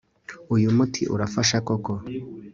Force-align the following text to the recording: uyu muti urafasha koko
uyu 0.55 0.69
muti 0.77 1.01
urafasha 1.13 1.57
koko 1.67 1.93